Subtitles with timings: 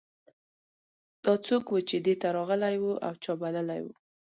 [1.23, 3.87] دا څوک و چې دې ته راغلی و او چا بللی و